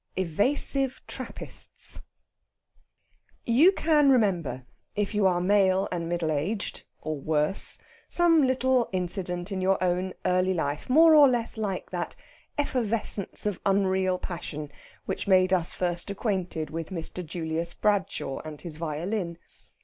[0.15, 2.01] EVASIVE TRAPPISTS
[3.45, 7.77] You can remember, if you are male and middle aged, or worse,
[8.09, 12.15] some little incident in your own early life more or less like that
[12.57, 14.71] effervescence of unreal passion
[15.05, 17.23] which made us first acquainted with Mr.
[17.23, 19.37] Julius Bradshaw and his violin.